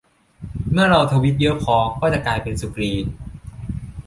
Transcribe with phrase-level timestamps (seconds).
[0.71, 2.93] เมื่อเราทวีตเยอะพอ เราจะกลายเป็นสุกรี